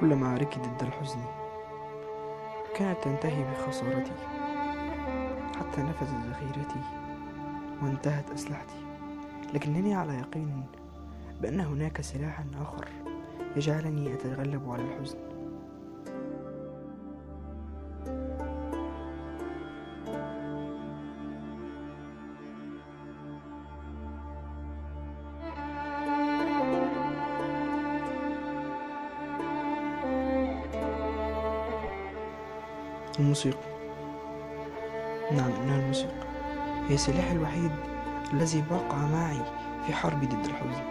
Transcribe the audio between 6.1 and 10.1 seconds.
ذخيرتي وانتهت أسلحتي. لكنني